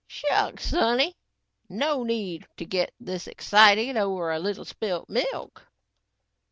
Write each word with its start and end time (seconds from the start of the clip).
"Shucks, 0.07 0.65
sonny, 0.71 1.15
no 1.69 2.01
need 2.01 2.47
to 2.57 2.65
get 2.65 2.91
this 2.99 3.27
excited 3.27 3.95
over 3.95 4.31
a 4.31 4.39
little 4.39 4.65
spilt 4.65 5.07
milk." 5.09 5.67